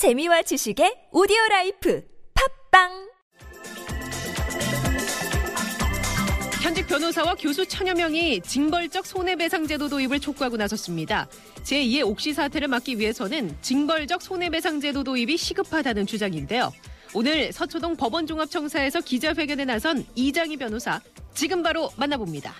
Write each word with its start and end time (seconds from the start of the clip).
재미와 0.00 0.40
지식의 0.40 1.08
오디오 1.12 1.36
life 1.50 2.02
팟빵 2.70 2.88
현직 6.62 6.86
변호사와 6.86 7.34
교수 7.34 7.66
천여 7.66 7.92
명이 7.92 8.40
징벌적 8.40 9.04
손해배상 9.04 9.66
제도 9.66 9.90
도입을 9.90 10.18
촉구하고 10.20 10.56
나섰습니다. 10.56 11.28
제2의 11.64 12.08
옥시 12.08 12.32
사태를 12.32 12.68
막기 12.68 12.98
위해서는 12.98 13.54
징벌적 13.60 14.22
손해배상 14.22 14.80
제도 14.80 15.04
도입이 15.04 15.36
시급하다는 15.36 16.06
주장인데요. 16.06 16.72
오늘 17.12 17.52
서초동 17.52 17.96
법원종합청사에서 17.96 19.02
기자회견에 19.02 19.66
나선 19.66 20.06
이장희 20.14 20.56
변호사 20.56 20.98
지금 21.34 21.62
바로 21.62 21.90
만나봅니다. 21.98 22.54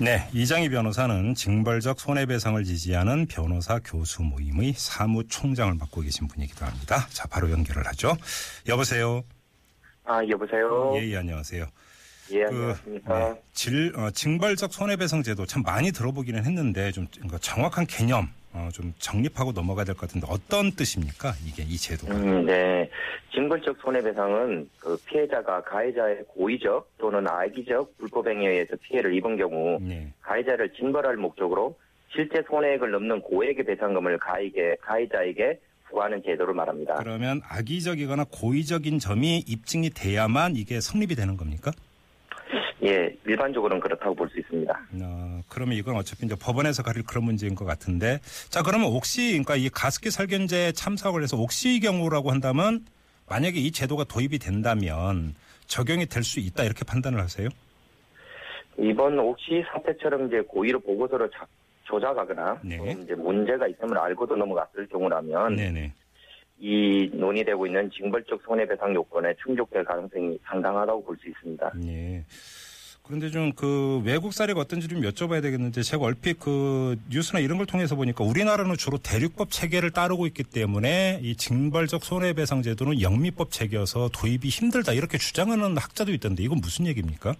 네, 0.00 0.28
이장희 0.32 0.68
변호사는 0.68 1.34
징벌적 1.34 1.98
손해배상을 1.98 2.62
지지하는 2.62 3.26
변호사 3.26 3.80
교수 3.80 4.22
모임의 4.22 4.74
사무총장을 4.76 5.74
맡고 5.74 6.02
계신 6.02 6.28
분이기도 6.28 6.64
합니다. 6.64 7.08
자, 7.10 7.26
바로 7.26 7.50
연결을 7.50 7.84
하죠. 7.88 8.16
여보세요. 8.68 9.24
아, 10.04 10.20
여보세요? 10.28 10.92
예, 10.94 11.10
예, 11.10 11.16
안녕하세요. 11.16 11.66
예, 12.30 12.44
그, 12.44 12.48
안녕하십니까. 12.48 13.18
네, 13.18 13.42
질, 13.52 13.92
어, 13.96 14.10
징벌적 14.12 14.72
손해배상 14.72 15.24
제도 15.24 15.46
참 15.46 15.62
많이 15.62 15.90
들어보기는 15.90 16.44
했는데 16.44 16.92
좀 16.92 17.08
그러니까 17.12 17.38
정확한 17.38 17.86
개념 17.86 18.28
어, 18.58 18.68
좀 18.72 18.92
정립하고 18.98 19.52
넘어가야 19.52 19.84
될 19.84 19.94
것 19.94 20.02
같은데 20.08 20.26
어떤 20.30 20.72
뜻입니까? 20.72 21.34
이게 21.46 21.62
이 21.62 21.76
제도가. 21.76 22.14
음, 22.14 22.46
네. 22.46 22.90
징벌적 23.32 23.76
손해배상은 23.82 24.68
그 24.80 24.96
피해자가 25.06 25.62
가해자의 25.62 26.24
고의적 26.28 26.90
또는 26.98 27.26
악의적 27.28 27.96
불법행위에 27.98 28.48
의해서 28.48 28.74
피해를 28.82 29.14
입은 29.14 29.36
경우 29.36 29.78
네. 29.80 30.12
가해자를 30.22 30.72
징벌할 30.74 31.16
목적으로 31.16 31.76
실제 32.10 32.42
손해액을 32.48 32.90
넘는 32.90 33.20
고액의 33.20 33.64
배상금을 33.64 34.18
가해게, 34.18 34.76
가해자에게 34.80 35.60
부과하는 35.88 36.22
제도를 36.24 36.54
말합니다. 36.54 36.94
그러면 36.96 37.40
악의적이거나 37.48 38.24
고의적인 38.30 38.98
점이 38.98 39.44
입증이 39.46 39.90
돼야만 39.90 40.56
이게 40.56 40.80
성립이 40.80 41.14
되는 41.14 41.36
겁니까? 41.36 41.70
예, 42.84 43.12
일반적으로는 43.26 43.80
그렇다고 43.82 44.14
볼 44.14 44.28
수 44.30 44.38
있습니다. 44.38 44.72
어, 45.02 45.40
그러면 45.48 45.76
이건 45.76 45.96
어차피 45.96 46.26
이제 46.26 46.34
법원에서 46.40 46.82
가릴 46.82 47.02
그런 47.04 47.24
문제인 47.24 47.54
것 47.54 47.64
같은데. 47.64 48.20
자, 48.50 48.62
그러면 48.62 48.88
옥시, 48.88 49.28
그러니까 49.30 49.56
이 49.56 49.68
가습기 49.68 50.10
살균제 50.10 50.72
참석을 50.72 51.22
해서 51.22 51.36
옥시 51.36 51.80
경우라고 51.80 52.30
한다면 52.30 52.84
만약에 53.28 53.58
이 53.58 53.72
제도가 53.72 54.04
도입이 54.04 54.38
된다면 54.38 55.34
적용이 55.66 56.06
될 56.06 56.22
수 56.22 56.38
있다 56.40 56.64
이렇게 56.64 56.84
판단을 56.84 57.20
하세요? 57.20 57.48
이번 58.78 59.18
옥시 59.18 59.64
사태처럼 59.72 60.28
이제 60.28 60.40
고의로 60.42 60.78
보고서를 60.80 61.28
자- 61.30 61.46
조작하거나 61.84 62.60
네. 62.62 62.76
또 62.78 62.86
이제 63.02 63.14
문제가 63.14 63.66
있음을 63.66 63.98
알고도 63.98 64.36
넘어갔을 64.36 64.86
경우라면 64.88 65.56
네네. 65.56 65.92
이 66.60 67.08
논의되고 67.12 67.66
있는 67.66 67.90
징벌적 67.90 68.42
손해배상 68.44 68.94
요건에 68.94 69.34
충족될 69.42 69.84
가능성이 69.84 70.38
상당하다고 70.44 71.04
볼 71.04 71.16
수 71.18 71.28
있습니다. 71.28 71.72
예. 71.86 72.24
그런데 73.08 73.30
좀 73.30 73.52
그 73.56 74.02
외국 74.04 74.34
사례가 74.34 74.60
어떤지 74.60 74.86
좀 74.86 75.00
여쭤봐야 75.00 75.40
되겠는데 75.40 75.80
제가 75.80 76.04
얼핏 76.04 76.38
그 76.38 76.96
뉴스나 77.10 77.40
이런 77.40 77.56
걸 77.56 77.66
통해서 77.66 77.96
보니까 77.96 78.22
우리나라는 78.22 78.76
주로 78.76 78.98
대륙법 78.98 79.50
체계를 79.50 79.90
따르고 79.92 80.26
있기 80.26 80.44
때문에 80.44 81.18
이 81.22 81.34
징벌적 81.34 82.04
손해배상 82.04 82.60
제도는 82.62 83.00
영미법 83.00 83.50
체계여서 83.50 84.10
도입이 84.12 84.48
힘들다 84.48 84.92
이렇게 84.92 85.16
주장하는 85.16 85.76
학자도 85.78 86.12
있던데 86.12 86.42
이건 86.42 86.58
무슨 86.60 86.86
얘기입니까? 86.86 87.34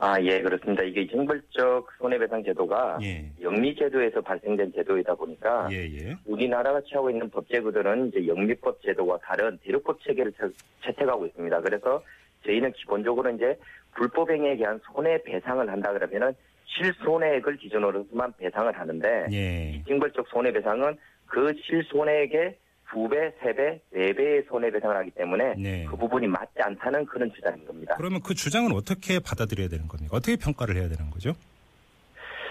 아, 0.00 0.20
예, 0.20 0.40
그렇습니다. 0.42 0.82
이게 0.84 1.06
징벌적 1.08 1.88
손해배상 1.98 2.44
제도가 2.44 2.98
예. 3.02 3.24
영미 3.42 3.74
제도에서 3.74 4.20
발생된 4.20 4.72
제도이다 4.76 5.14
보니까 5.14 5.68
예, 5.72 5.76
예. 5.86 6.16
우리나라가 6.26 6.80
취하고 6.82 7.10
있는 7.10 7.28
법제구들은 7.30 8.08
이제 8.08 8.26
영미법 8.28 8.80
제도와 8.82 9.18
다른 9.24 9.58
대륙법 9.64 9.98
체계를 10.04 10.32
채- 10.32 10.52
채택하고 10.84 11.26
있습니다. 11.26 11.60
그래서 11.62 12.00
저희는 12.48 12.72
기본적으로 12.72 13.30
이제 13.30 13.58
불법행위에 13.94 14.56
대한 14.56 14.80
손해배상을 14.92 15.68
한다 15.68 15.92
그러면은 15.92 16.32
실손해액을 16.64 17.56
기준으로만 17.58 18.32
배상을 18.38 18.72
하는데 18.78 19.26
예. 19.32 19.72
이 19.74 19.84
징벌적 19.84 20.26
손해배상은 20.28 20.96
그 21.26 21.52
실손해액의 21.64 22.56
두 22.90 23.06
배, 23.08 23.32
세 23.42 23.52
배, 23.52 23.80
네 23.90 24.14
배의 24.14 24.44
손해배상을 24.48 24.96
하기 24.96 25.10
때문에 25.10 25.54
네. 25.58 25.86
그 25.90 25.96
부분이 25.96 26.26
맞지 26.26 26.54
않다는 26.58 27.04
그런 27.04 27.30
주장인 27.34 27.64
겁니다. 27.66 27.94
그러면 27.98 28.20
그 28.22 28.34
주장은 28.34 28.72
어떻게 28.72 29.18
받아들여야 29.18 29.68
되는 29.68 29.86
겁니까? 29.88 30.16
어떻게 30.16 30.36
평가를 30.36 30.76
해야 30.76 30.88
되는 30.88 31.10
거죠? 31.10 31.34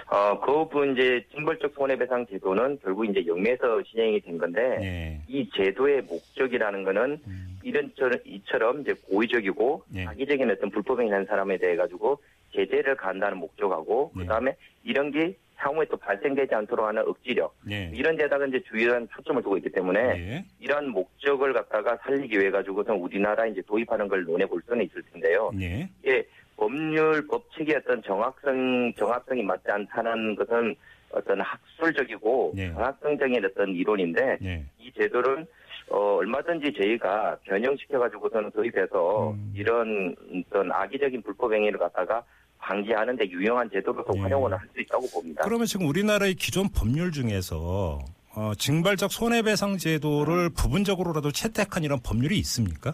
어, 0.10 0.40
그 0.40 0.52
부분 0.52 0.94
이제 0.94 1.26
징벌적 1.34 1.74
손해배상 1.74 2.28
제도는 2.28 2.80
결국 2.82 3.06
이제 3.06 3.26
영미에서 3.26 3.84
진행이 3.84 4.22
된 4.22 4.38
건데 4.38 4.78
네. 4.80 5.22
이 5.28 5.50
제도의 5.54 6.04
목적이라는 6.04 6.84
거는 6.84 7.20
음, 7.28 7.60
이런 7.62 7.92
처럼 7.98 8.18
이처럼 8.26 8.82
이제 8.82 8.94
고의적이고 9.10 9.84
네. 9.90 10.06
악의적인 10.08 10.50
어떤 10.50 10.70
불법행위 10.70 11.12
한 11.12 11.26
사람에 11.26 11.58
대해 11.58 11.76
가지고 11.76 12.20
제재를 12.56 12.96
가한다는 12.96 13.38
목적하고 13.38 14.12
네. 14.16 14.24
그다음에 14.24 14.56
이런 14.86 15.12
게 15.12 15.36
향후에 15.56 15.86
또 15.90 15.98
발생되지 15.98 16.54
않도록 16.56 16.86
하는 16.86 17.02
억지력 17.06 17.54
네. 17.66 17.92
이런 17.94 18.16
데다가 18.16 18.46
이제 18.46 18.62
주요한 18.70 19.08
초점을 19.14 19.42
두고 19.42 19.58
있기 19.58 19.72
때문에 19.72 20.00
예. 20.00 20.46
이런 20.60 20.90
목적을 20.90 21.52
갖다가 21.52 21.98
살리기 22.04 22.40
위해 22.40 22.52
가지고선 22.52 22.96
우리나라 22.98 23.46
이제 23.48 23.62
도입하는 23.64 24.08
걸 24.08 24.24
논해 24.24 24.46
볼 24.46 24.62
수는 24.68 24.86
있을 24.86 25.02
텐데요. 25.12 25.52
네. 25.54 25.90
이게 26.04 26.28
법률 26.58 27.26
법칙의 27.28 27.76
어떤 27.78 28.02
정확성 28.04 28.94
정확성이 28.98 29.44
맞지 29.44 29.64
않다는 29.70 30.36
것은 30.36 30.76
어떤 31.12 31.40
학술적이고 31.42 32.54
네. 32.56 32.72
정확성적인 32.74 33.46
어떤 33.46 33.70
이론인데 33.70 34.38
네. 34.42 34.66
이 34.80 34.92
제도를 34.92 35.46
어, 35.90 36.16
얼마든지 36.18 36.74
저희가 36.74 37.38
변형시켜가지고서는 37.46 38.52
도입해서 38.52 39.32
음. 39.32 39.54
이런 39.56 40.16
어떤 40.48 40.72
악의적인 40.72 41.22
불법 41.22 41.54
행위를 41.54 41.80
갖다가 41.80 42.24
방지하는데 42.58 43.26
유용한 43.30 43.70
제도로서 43.72 44.12
네. 44.14 44.20
활용을 44.22 44.52
할 44.52 44.68
수 44.74 44.82
있다고 44.82 45.08
봅니다. 45.14 45.44
그러면 45.46 45.66
지금 45.66 45.88
우리나라의 45.88 46.34
기존 46.34 46.68
법률 46.70 47.12
중에서 47.12 48.00
어, 48.36 48.52
징벌적 48.56 49.12
손해배상 49.12 49.78
제도를 49.78 50.50
부분적으로라도 50.50 51.32
채택한 51.32 51.84
이런 51.84 52.00
법률이 52.04 52.38
있습니까? 52.40 52.92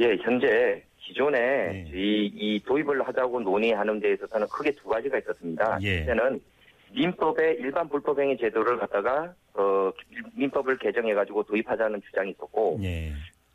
예, 0.00 0.16
현재 0.22 0.82
기존에 1.08 1.38
네. 1.38 1.90
이, 1.94 2.30
이 2.34 2.60
도입을 2.64 3.06
하자고 3.08 3.40
논의하는 3.40 3.98
데 3.98 4.12
있어서는 4.12 4.46
크게 4.48 4.72
두 4.72 4.88
가지가 4.88 5.18
있었습니다. 5.18 5.78
예. 5.80 6.00
첫째는 6.00 6.40
민법의 6.92 7.56
일반 7.60 7.88
불법행위 7.88 8.36
제도를 8.36 8.78
갖다가 8.78 9.32
어, 9.54 9.90
민법을 10.34 10.76
개정해가지고 10.76 11.44
도입하자는 11.44 12.02
주장이 12.02 12.30
있었고 12.32 12.78
예. 12.82 13.12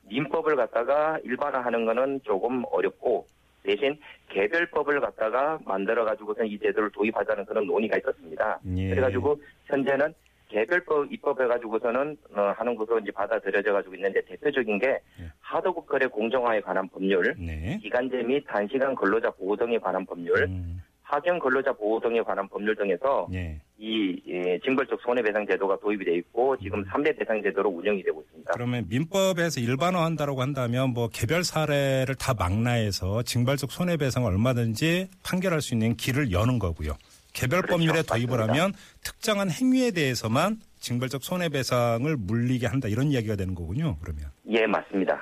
민법을 0.09 0.55
갖다가 0.55 1.19
일반화하는 1.23 1.85
거는 1.85 2.21
조금 2.23 2.63
어렵고 2.71 3.27
대신 3.61 3.97
개별법을 4.29 4.99
갖다가 4.99 5.59
만들어 5.63 6.03
가지고선 6.05 6.47
이 6.47 6.57
제도를 6.59 6.89
도입하자는 6.91 7.45
그런 7.45 7.67
논의가 7.67 7.97
있었습니다. 7.97 8.59
예. 8.77 8.89
그래가지고 8.89 9.39
현재는 9.65 10.13
개별법 10.53 11.11
입법해 11.11 11.47
가지고서는 11.47 12.15
어, 12.35 12.53
하는 12.55 12.75
것으로 12.75 12.99
이제 12.99 13.11
받아들여져 13.11 13.73
가지고 13.73 13.95
있는데 13.95 14.21
대표적인 14.21 14.79
게 14.79 14.87
예. 14.87 15.31
하도급 15.39 15.87
거래 15.87 16.05
공정화에 16.05 16.61
관한 16.61 16.87
법률, 16.89 17.35
네. 17.39 17.79
기간제 17.81 18.23
및 18.23 18.45
단시간 18.47 18.93
근로자 18.95 19.31
보호 19.31 19.55
등에 19.55 19.79
관한 19.79 20.05
법률, 20.05 20.43
음, 20.43 20.81
파견 21.01 21.39
근로자 21.39 21.73
보호 21.73 21.99
등에 21.99 22.21
관한 22.21 22.47
법률 22.47 22.75
등에서 22.75 23.27
예. 23.33 23.59
이 23.79 24.21
예, 24.27 24.59
징벌적 24.63 25.01
손해배상 25.01 25.45
제도가 25.47 25.77
도입이 25.79 26.05
돼 26.05 26.15
있고 26.17 26.55
지금 26.57 26.83
3대 26.85 27.17
배상 27.17 27.41
제도로 27.41 27.69
운영이 27.69 28.03
되고 28.03 28.21
있습니다. 28.21 28.51
그러면 28.53 28.85
민법에서 28.87 29.59
일반화한다라고 29.59 30.41
한다면 30.41 30.91
뭐 30.91 31.09
개별 31.11 31.43
사례를 31.43 32.15
다 32.15 32.33
망라해서 32.37 33.23
징벌적 33.23 33.71
손해배상을 33.71 34.31
얼마든지 34.31 35.09
판결할 35.23 35.61
수 35.61 35.73
있는 35.73 35.95
길을 35.95 36.31
여는 36.31 36.59
거고요. 36.59 36.93
개별 37.33 37.61
그렇죠. 37.61 37.77
법률에 37.77 38.03
도입을 38.03 38.37
맞습니다. 38.37 38.53
하면 38.53 38.73
특정한 39.03 39.49
행위에 39.49 39.91
대해서만 39.91 40.57
징벌적 40.79 41.23
손해배상을 41.23 42.15
물리게 42.17 42.67
한다 42.67 42.87
이런 42.87 43.07
이야기가 43.07 43.35
되는 43.35 43.55
거군요. 43.55 43.97
그러면 44.01 44.25
예, 44.49 44.65
맞습니다. 44.67 45.19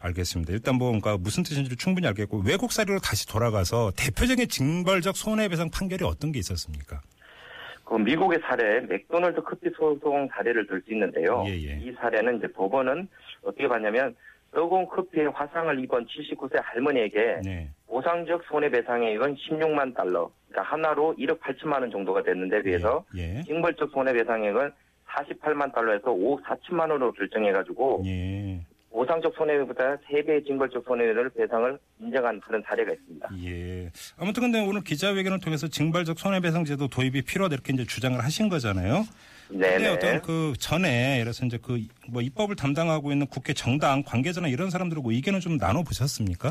알겠습니다. 0.00 0.52
일단 0.52 0.76
뭐 0.76 0.88
그러니까 0.88 1.16
무슨 1.18 1.42
뜻인지를 1.42 1.76
충분히 1.76 2.06
알겠고 2.06 2.42
외국 2.46 2.72
사례로 2.72 3.00
다시 3.00 3.26
돌아가서 3.26 3.92
대표적인 3.96 4.48
징벌적 4.48 5.16
손해배상 5.16 5.70
판결이 5.70 6.04
어떤 6.04 6.30
게 6.32 6.38
있었습니까? 6.38 7.00
그 7.84 7.94
미국의 7.94 8.38
사례 8.46 8.80
맥도널드 8.80 9.42
커피 9.42 9.70
소송 9.76 10.28
사례를 10.34 10.66
들 10.66 10.82
수 10.86 10.92
있는데요. 10.92 11.42
예, 11.46 11.52
예. 11.52 11.78
이 11.80 11.92
사례는 11.98 12.36
이제 12.38 12.46
법원은 12.48 13.08
어떻게 13.42 13.66
봤냐면 13.66 14.14
뜨거운 14.52 14.86
커피에 14.86 15.24
화상을 15.26 15.82
입은 15.84 16.06
79세 16.06 16.60
할머니에게 16.62 17.40
네. 17.44 17.70
보상적 17.88 18.44
손해배상액은 18.48 19.36
16만 19.36 19.94
달러, 19.94 20.30
그러니까 20.48 20.72
하나로 20.72 21.14
1억 21.18 21.40
8천만 21.40 21.80
원 21.80 21.90
정도가 21.90 22.22
됐는데 22.22 22.62
비해서 22.62 23.04
예. 23.16 23.42
징벌적 23.46 23.90
손해배상액은 23.92 24.70
48만 25.08 25.74
달러에서 25.74 26.06
5억 26.06 26.42
4천만 26.44 26.80
원으로 26.90 27.12
결정해가지고 27.12 28.02
예. 28.06 28.60
보상적 28.90 29.34
손해보다 29.36 29.96
3배의 30.10 30.46
징벌적 30.46 30.84
손해를 30.86 31.30
배상을 31.30 31.78
인정한 32.00 32.40
그런 32.40 32.62
사례가 32.66 32.92
있습니다. 32.92 33.28
예. 33.44 33.90
아무튼 34.18 34.42
근데 34.42 34.60
오늘 34.60 34.82
기자회견을 34.82 35.40
통해서 35.40 35.68
징벌적 35.68 36.18
손해배상 36.18 36.64
제도 36.64 36.88
도입이 36.88 37.22
필요하다 37.22 37.54
이렇게 37.54 37.72
이제 37.72 37.84
주장을 37.84 38.18
하신 38.22 38.48
거잖아요. 38.48 39.04
근데 39.48 39.78
네네. 39.78 39.88
어떤 39.88 40.22
그 40.22 40.52
전에 40.58 41.14
예를 41.14 41.24
들어서 41.24 41.46
이제 41.46 41.58
그 41.58 41.78
뭐 42.10 42.22
입법을 42.22 42.56
담당하고 42.56 43.12
있는 43.12 43.26
국회 43.26 43.52
정당 43.52 44.02
관계자나 44.02 44.48
이런 44.48 44.70
사람들하고 44.70 45.10
의견을 45.12 45.40
좀 45.40 45.58
나눠 45.58 45.82
보셨습니까? 45.82 46.50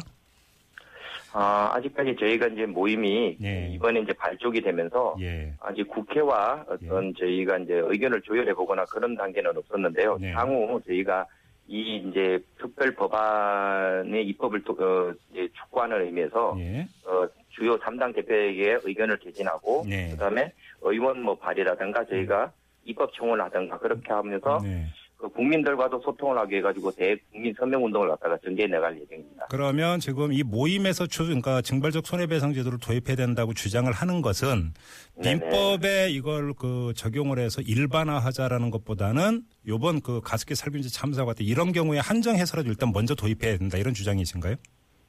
아, 1.34 1.72
아직까지 1.74 2.16
저희가 2.20 2.48
이제 2.48 2.66
모임이 2.66 3.38
예. 3.44 3.68
이번에 3.70 4.00
이제 4.02 4.14
발족이 4.14 4.62
되면서 4.62 5.16
예. 5.22 5.54
아직 5.60 5.88
국회와 5.88 6.66
어떤 6.68 7.14
저희가 7.16 7.58
이제 7.60 7.74
의견을 7.76 8.22
조율해 8.22 8.54
보거나 8.54 8.86
그런 8.86 9.16
단계는 9.16 9.56
없었는데요. 9.58 10.18
네. 10.20 10.32
향후 10.32 10.82
저희가 10.88 11.26
이 11.68 11.98
이제 11.98 12.40
특별 12.60 12.96
법안의 12.96 14.26
입법을 14.28 14.64
또, 14.64 14.74
어, 14.80 15.14
이제 15.32 15.50
촉구하는 15.54 16.02
의미에서 16.06 16.56
예. 16.60 16.88
어, 17.06 17.28
주요 17.50 17.78
3당 17.80 18.16
대표에게 18.16 18.80
의견을 18.84 19.18
개진하고 19.18 19.84
네. 19.88 20.10
그다음에 20.12 20.54
의원 20.82 21.22
뭐 21.22 21.36
발의라든가 21.36 22.06
저희가 22.06 22.52
입법 22.86 23.14
청원을 23.14 23.44
하든가 23.46 23.80
그렇게 23.80 24.14
하면서 24.14 24.60
네. 24.64 24.86
그 25.18 25.28
국민들과도 25.30 26.00
소통을 26.02 26.38
하기 26.38 26.54
위해 26.54 26.62
가지고 26.62 26.92
대국민 26.92 27.54
서명 27.58 27.84
운동을 27.84 28.10
갖다가 28.10 28.38
전개해 28.44 28.68
나갈 28.68 29.00
예정입니다. 29.02 29.48
그러면 29.50 30.00
지금 30.00 30.32
이 30.32 30.44
모임에서 30.44 31.08
추, 31.08 31.24
그러니까 31.26 31.62
징벌적 31.62 32.06
손해배상 32.06 32.54
제도를 32.54 32.78
도입해야 32.80 33.16
된다고 33.16 33.54
주장을 33.54 33.92
하는 33.92 34.22
것은. 34.22 34.74
민법에 35.16 36.10
이걸 36.12 36.54
그 36.54 36.94
적용을 36.96 37.40
해서 37.40 37.62
일반화하자라는 37.62 38.70
것보다는 38.70 39.42
요번 39.68 40.02
그 40.02 40.22
가습기 40.22 40.54
살균제 40.54 40.90
참사 40.90 41.26
같은 41.26 41.46
이런 41.46 41.72
경우에 41.72 41.98
한정해서라도 41.98 42.70
일단 42.70 42.92
먼저 42.94 43.16
도입해야 43.16 43.58
된다 43.58 43.80
이런 43.80 43.96
주장이신가요? 43.96 44.56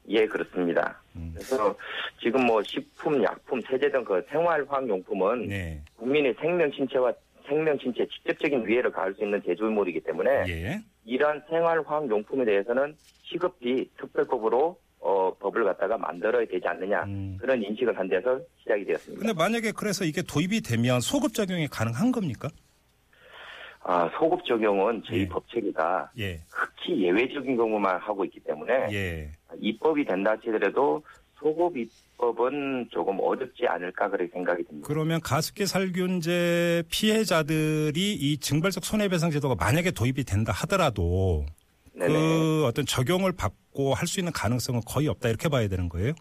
예, 0.07 0.25
그렇습니다. 0.25 0.99
음. 1.15 1.31
그래서 1.35 1.75
지금 2.19 2.43
뭐 2.47 2.63
식품, 2.63 3.23
약품, 3.23 3.61
세제 3.69 3.91
등 3.91 4.03
그 4.03 4.25
생활화학용품은 4.31 5.47
네. 5.47 5.83
국민의 5.97 6.33
생명 6.41 6.71
신체와 6.71 7.13
생명 7.49 7.77
신체에 7.79 8.05
직접적인 8.07 8.65
위해를 8.65 8.91
가할 8.91 9.13
수 9.15 9.23
있는 9.23 9.41
제조물이기 9.43 10.01
때문에 10.01 10.45
예. 10.47 10.79
이러한 11.05 11.41
생활화학용품에 11.49 12.45
대해서는 12.45 12.95
시급히 13.23 13.89
특별법으로 13.99 14.77
어, 15.01 15.33
법을 15.39 15.63
갖다가 15.63 15.97
만들어야 15.97 16.45
되지 16.45 16.67
않느냐 16.67 17.03
음. 17.05 17.37
그런 17.39 17.63
인식을 17.63 17.97
한 17.97 18.07
데서 18.07 18.39
시작이 18.59 18.85
되었습니다. 18.85 19.19
근데 19.19 19.33
만약에 19.33 19.71
그래서 19.71 20.05
이게 20.05 20.21
도입이 20.21 20.61
되면 20.61 20.99
소급 20.99 21.33
적용이 21.33 21.67
가능한 21.67 22.11
겁니까? 22.11 22.49
아, 23.81 24.09
소급 24.19 24.45
적용은 24.45 25.01
저희 25.05 25.21
예. 25.21 25.27
법체계가 25.27 26.11
예. 26.19 26.41
극히 26.51 27.01
예외적인 27.01 27.55
경우만 27.55 27.97
하고 27.99 28.25
있기 28.25 28.41
때문에 28.41 28.87
예. 28.91 29.31
입법이 29.59 30.05
된다 30.05 30.31
하더라도 30.31 31.01
소급 31.39 31.77
입법은 32.19 32.89
조금 32.91 33.17
어렵지 33.19 33.65
않을까 33.67 34.09
그렇게 34.09 34.31
생각이 34.31 34.63
듭니다. 34.63 34.87
그러면 34.87 35.21
가습기 35.21 35.65
살균제 35.65 36.83
피해자들이 36.91 38.13
이 38.13 38.37
징벌적 38.37 38.83
손해배상 38.85 39.31
제도가 39.31 39.55
만약에 39.55 39.91
도입이 39.91 40.23
된다 40.25 40.51
하더라도 40.51 41.45
네네. 41.93 42.13
그 42.13 42.65
어떤 42.65 42.85
적용을 42.85 43.31
받고 43.31 43.93
할 43.93 44.07
수 44.07 44.19
있는 44.19 44.31
가능성은 44.33 44.81
거의 44.85 45.07
없다 45.07 45.29
이렇게 45.29 45.49
봐야 45.49 45.67
되는 45.67 45.89
거예요? 45.89 46.13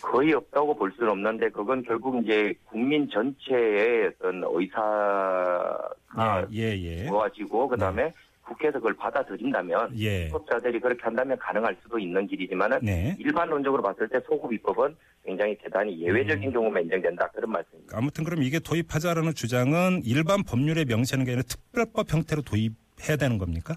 거의 0.00 0.32
없다고 0.32 0.76
볼 0.76 0.92
수는 0.96 1.10
없는데 1.10 1.50
그건 1.50 1.82
결국 1.82 2.22
이제 2.24 2.54
국민 2.64 3.08
전체의 3.10 4.06
어떤 4.08 4.42
의사가 4.44 6.46
예, 6.52 6.76
예. 6.78 7.10
모아지고 7.10 7.68
그다음에 7.68 8.12
국회에서 8.48 8.78
그걸 8.78 8.94
받아들인다면 8.94 9.98
예. 10.00 10.26
입법자들이 10.26 10.80
그렇게 10.80 11.02
한다면 11.02 11.38
가능할 11.38 11.76
수도 11.82 11.98
있는 11.98 12.26
길이지만은 12.26 12.78
네. 12.82 13.16
일반론적으로 13.18 13.82
봤을 13.82 14.08
때 14.08 14.18
소급 14.26 14.52
입법은 14.52 14.96
굉장히 15.24 15.56
대단히 15.62 16.00
예외적인 16.00 16.48
음. 16.48 16.52
경우만 16.52 16.84
인정된다 16.84 17.28
그런 17.28 17.52
말씀입니다. 17.52 17.96
아무튼 17.96 18.24
그럼 18.24 18.42
이게 18.42 18.58
도입하자라는 18.58 19.34
주장은 19.34 20.02
일반 20.04 20.42
법률에 20.42 20.84
명시하는 20.84 21.24
게 21.24 21.32
아니라 21.32 21.42
특별법 21.42 22.12
형태로 22.12 22.42
도입해야 22.42 23.16
되는 23.18 23.38
겁니까? 23.38 23.76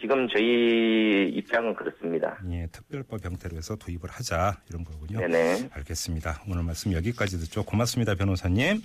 지금 0.00 0.28
저희 0.28 1.30
입장은 1.36 1.74
그렇습니다. 1.74 2.36
예, 2.50 2.66
특별법 2.72 3.24
형태로 3.24 3.56
해서 3.56 3.76
도입을 3.76 4.10
하자 4.10 4.60
이런 4.68 4.84
거군요. 4.84 5.20
네네. 5.20 5.68
알겠습니다. 5.72 6.42
오늘 6.48 6.64
말씀 6.64 6.92
여기까지 6.92 7.38
듣죠. 7.38 7.64
고맙습니다, 7.64 8.16
변호사님. 8.16 8.82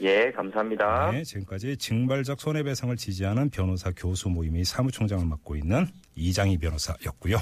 예, 0.00 0.30
감사합니다. 0.32 1.12
네, 1.12 1.22
지금까지 1.22 1.76
징벌적 1.76 2.40
손해배상을 2.40 2.96
지지하는 2.96 3.50
변호사 3.50 3.92
교수 3.96 4.28
모임의 4.28 4.64
사무총장을 4.64 5.24
맡고 5.24 5.56
있는 5.56 5.86
이장희 6.16 6.58
변호사였고요. 6.58 7.38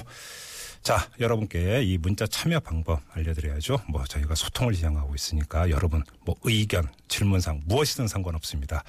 자, 0.81 0.97
여러분께 1.19 1.81
이 1.83 1.97
문자 1.97 2.27
참여 2.27 2.59
방법 2.59 2.99
알려드려야죠. 3.13 3.79
뭐 3.89 4.03
저희가 4.03 4.35
소통을 4.35 4.73
지향하고 4.73 5.15
있으니까 5.15 5.69
여러분 5.69 6.03
뭐 6.25 6.35
의견, 6.43 6.87
질문상 7.07 7.61
무엇이든 7.65 8.07
상관없습니다. 8.07 8.83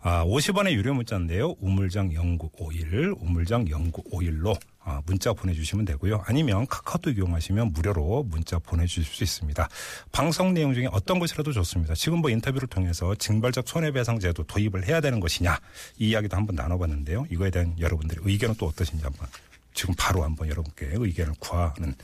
아, 0.00 0.24
50원의 0.24 0.72
유료 0.72 0.94
문자인데요. 0.94 1.56
우물장 1.58 2.10
0951, 2.10 3.14
우물장 3.18 3.64
0951로 3.64 4.56
아, 4.80 5.02
문자 5.06 5.32
보내주시면 5.32 5.84
되고요. 5.86 6.22
아니면 6.24 6.66
카카오톡 6.68 7.18
이용하시면 7.18 7.72
무료로 7.72 8.22
문자 8.24 8.58
보내주실 8.60 9.04
수 9.04 9.24
있습니다. 9.24 9.68
방송 10.12 10.54
내용 10.54 10.72
중에 10.72 10.86
어떤 10.92 11.18
것이라도 11.18 11.52
좋습니다. 11.52 11.94
지금 11.94 12.20
뭐 12.20 12.30
인터뷰를 12.30 12.68
통해서 12.68 13.14
징벌적 13.16 13.68
손해배상제도 13.68 14.44
도입을 14.44 14.86
해야 14.86 15.00
되는 15.00 15.18
것이냐 15.18 15.58
이 15.98 16.10
이야기도 16.10 16.36
한번 16.36 16.54
나눠봤는데요. 16.54 17.26
이거에 17.30 17.50
대한 17.50 17.74
여러분들의 17.78 18.22
의견은 18.24 18.54
또 18.56 18.66
어떠신지 18.66 19.02
한번 19.02 19.26
지금 19.74 19.94
바로 19.98 20.22
한번 20.22 20.48
여러분께 20.48 20.90
의견을 20.94 21.34
구하는 21.40 21.94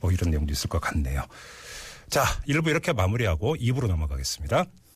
뭐 0.00 0.12
이런 0.12 0.30
내용도 0.30 0.52
있을 0.52 0.68
것 0.68 0.80
같네요. 0.80 1.24
자, 2.08 2.24
1부 2.48 2.68
이렇게 2.68 2.92
마무리하고 2.92 3.56
2부로 3.56 3.86
넘어가겠습니다. 3.86 4.64